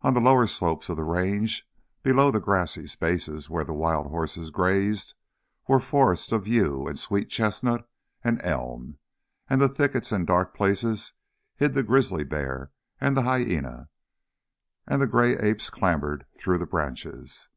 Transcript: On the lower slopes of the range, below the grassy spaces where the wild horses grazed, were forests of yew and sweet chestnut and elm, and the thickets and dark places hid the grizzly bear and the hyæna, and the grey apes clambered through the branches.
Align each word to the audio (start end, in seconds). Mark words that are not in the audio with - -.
On 0.00 0.14
the 0.14 0.22
lower 0.22 0.46
slopes 0.46 0.88
of 0.88 0.96
the 0.96 1.04
range, 1.04 1.68
below 2.02 2.30
the 2.30 2.40
grassy 2.40 2.86
spaces 2.86 3.50
where 3.50 3.62
the 3.62 3.74
wild 3.74 4.06
horses 4.06 4.48
grazed, 4.48 5.12
were 5.68 5.78
forests 5.80 6.32
of 6.32 6.48
yew 6.48 6.88
and 6.88 6.98
sweet 6.98 7.28
chestnut 7.28 7.86
and 8.24 8.40
elm, 8.42 8.96
and 9.50 9.60
the 9.60 9.68
thickets 9.68 10.12
and 10.12 10.26
dark 10.26 10.54
places 10.54 11.12
hid 11.56 11.74
the 11.74 11.82
grizzly 11.82 12.24
bear 12.24 12.70
and 13.02 13.14
the 13.18 13.22
hyæna, 13.24 13.88
and 14.86 15.02
the 15.02 15.06
grey 15.06 15.36
apes 15.38 15.68
clambered 15.68 16.24
through 16.38 16.56
the 16.56 16.64
branches. 16.64 17.50